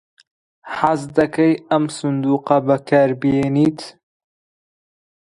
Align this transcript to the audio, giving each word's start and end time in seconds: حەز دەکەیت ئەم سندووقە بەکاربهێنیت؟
حەز 0.77 1.01
دەکەیت 1.17 1.59
ئەم 1.69 1.83
سندووقە 1.97 2.57
بەکاربهێنیت؟ 2.67 3.79